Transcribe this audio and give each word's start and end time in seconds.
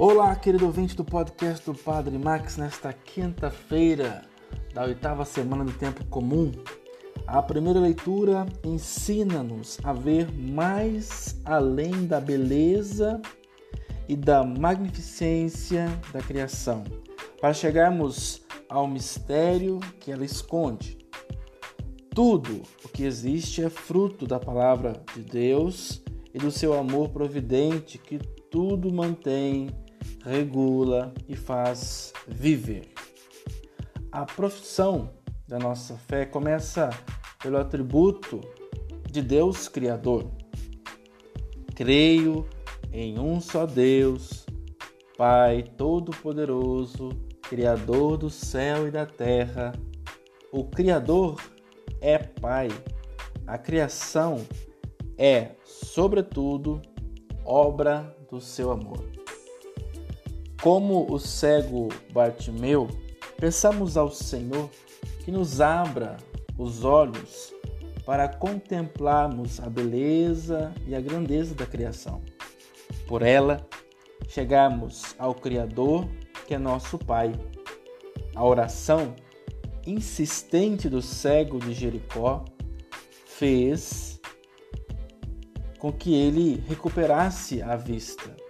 Olá, 0.00 0.36
querido 0.36 0.64
ouvinte 0.64 0.94
do 0.94 1.04
podcast 1.04 1.66
do 1.66 1.76
Padre 1.76 2.16
Max, 2.16 2.56
nesta 2.56 2.92
quinta-feira 2.92 4.22
da 4.72 4.84
oitava 4.84 5.24
semana 5.24 5.64
do 5.64 5.72
tempo 5.72 6.04
comum. 6.04 6.52
A 7.26 7.42
primeira 7.42 7.80
leitura 7.80 8.46
ensina-nos 8.62 9.76
a 9.82 9.92
ver 9.92 10.30
mais 10.32 11.40
além 11.44 12.06
da 12.06 12.20
beleza 12.20 13.20
e 14.08 14.14
da 14.14 14.44
magnificência 14.44 15.88
da 16.12 16.20
criação, 16.20 16.84
para 17.40 17.52
chegarmos 17.52 18.46
ao 18.68 18.86
mistério 18.86 19.80
que 19.98 20.12
ela 20.12 20.24
esconde. 20.24 20.96
Tudo 22.14 22.62
o 22.84 22.88
que 22.88 23.02
existe 23.02 23.64
é 23.64 23.68
fruto 23.68 24.28
da 24.28 24.38
palavra 24.38 25.02
de 25.12 25.22
Deus 25.22 26.00
e 26.32 26.38
do 26.38 26.52
seu 26.52 26.78
amor 26.78 27.08
providente 27.08 27.98
que 27.98 28.16
tudo 28.48 28.92
mantém 28.92 29.68
regula 30.24 31.12
e 31.28 31.36
faz 31.36 32.12
viver. 32.26 32.92
A 34.10 34.24
profissão 34.24 35.10
da 35.46 35.58
nossa 35.58 35.96
fé 35.96 36.24
começa 36.24 36.90
pelo 37.42 37.58
atributo 37.58 38.40
de 39.10 39.22
Deus 39.22 39.68
Criador. 39.68 40.30
Creio 41.74 42.46
em 42.92 43.18
um 43.18 43.40
só 43.40 43.66
Deus, 43.66 44.46
Pai 45.16 45.62
Todo-Poderoso, 45.76 47.10
Criador 47.42 48.16
do 48.16 48.28
céu 48.28 48.86
e 48.86 48.90
da 48.90 49.06
terra. 49.06 49.72
O 50.52 50.64
Criador 50.64 51.40
é 52.00 52.18
Pai. 52.18 52.68
A 53.46 53.56
criação 53.56 54.44
é, 55.16 55.52
sobretudo, 55.64 56.80
obra 57.44 58.16
do 58.30 58.40
seu 58.40 58.70
amor. 58.70 59.17
Como 60.62 61.06
o 61.08 61.20
cego 61.20 61.88
Bartimeu, 62.12 62.88
peçamos 63.38 63.96
ao 63.96 64.10
Senhor 64.10 64.68
que 65.24 65.30
nos 65.30 65.60
abra 65.60 66.16
os 66.58 66.84
olhos 66.84 67.54
para 68.04 68.26
contemplarmos 68.26 69.60
a 69.60 69.70
beleza 69.70 70.74
e 70.84 70.96
a 70.96 71.00
grandeza 71.00 71.54
da 71.54 71.64
criação. 71.64 72.22
Por 73.06 73.22
ela, 73.22 73.64
chegarmos 74.28 75.14
ao 75.16 75.32
Criador, 75.32 76.08
que 76.46 76.54
é 76.54 76.58
nosso 76.58 76.98
Pai. 76.98 77.32
A 78.34 78.44
oração 78.44 79.14
insistente 79.86 80.88
do 80.88 81.00
cego 81.00 81.60
de 81.60 81.72
Jericó 81.72 82.44
fez 83.26 84.20
com 85.78 85.92
que 85.92 86.12
ele 86.14 86.62
recuperasse 86.66 87.62
a 87.62 87.76
vista 87.76 88.47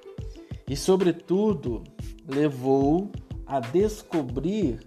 e, 0.68 0.76
sobretudo, 0.76 1.82
levou 2.26 3.10
a 3.46 3.58
descobrir 3.58 4.80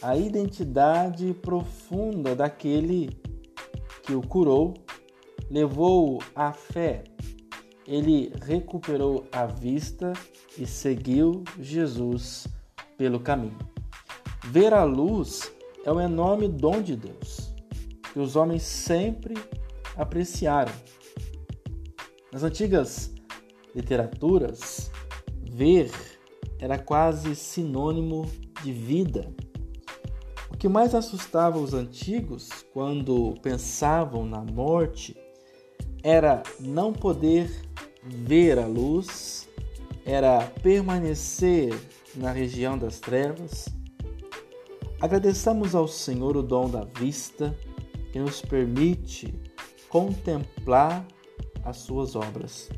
a 0.00 0.16
identidade 0.16 1.34
profunda 1.34 2.34
daquele 2.34 3.10
que 4.02 4.14
o 4.14 4.22
curou, 4.22 4.74
levou 5.50 6.22
à 6.34 6.52
fé. 6.52 7.04
Ele 7.86 8.32
recuperou 8.42 9.26
a 9.30 9.46
vista 9.46 10.12
e 10.58 10.66
seguiu 10.66 11.44
Jesus 11.60 12.46
pelo 12.96 13.20
caminho. 13.20 13.58
Ver 14.44 14.72
a 14.72 14.84
luz 14.84 15.52
é 15.84 15.92
um 15.92 16.00
enorme 16.00 16.48
dom 16.48 16.80
de 16.80 16.96
Deus, 16.96 17.52
que 18.12 18.18
os 18.18 18.36
homens 18.36 18.62
sempre 18.62 19.34
apreciaram. 19.96 20.72
Nas 22.32 22.42
antigas 22.42 23.12
literaturas, 23.74 24.90
ver 25.56 25.90
era 26.58 26.78
quase 26.78 27.34
sinônimo 27.34 28.30
de 28.62 28.72
vida. 28.72 29.34
O 30.52 30.56
que 30.56 30.68
mais 30.68 30.94
assustava 30.94 31.58
os 31.58 31.72
antigos 31.72 32.50
quando 32.72 33.34
pensavam 33.42 34.26
na 34.26 34.42
morte 34.42 35.16
era 36.02 36.42
não 36.60 36.92
poder 36.92 37.50
ver 38.04 38.58
a 38.58 38.66
luz, 38.66 39.48
era 40.04 40.40
permanecer 40.62 41.74
na 42.14 42.32
região 42.32 42.76
das 42.78 43.00
trevas. 43.00 43.68
Agradeçamos 45.00 45.74
ao 45.74 45.88
Senhor 45.88 46.36
o 46.36 46.42
dom 46.42 46.68
da 46.68 46.84
vista 46.84 47.56
que 48.12 48.18
nos 48.18 48.40
permite 48.40 49.34
contemplar 49.88 51.06
as 51.64 51.78
suas 51.78 52.14
obras. 52.14 52.70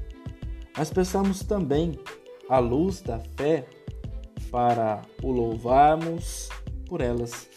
Mas 0.77 0.91
peçamos 0.91 1.41
também 1.43 1.99
a 2.48 2.59
luz 2.59 3.00
da 3.00 3.20
fé 3.36 3.66
para 4.50 5.03
o 5.22 5.31
louvarmos 5.31 6.48
por 6.86 7.00
elas. 7.00 7.48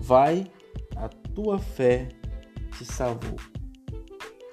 Vai, 0.00 0.50
a 0.96 1.08
tua 1.08 1.58
fé 1.58 2.08
te 2.76 2.84
salvou. 2.84 3.36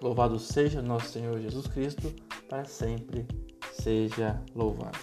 Louvado 0.01 0.38
seja 0.38 0.81
nosso 0.81 1.09
Senhor 1.09 1.40
Jesus 1.40 1.67
Cristo, 1.67 2.13
para 2.47 2.66
sempre 2.66 3.25
seja 3.72 4.40
louvado. 4.53 4.97